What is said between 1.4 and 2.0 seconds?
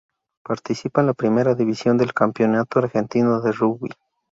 División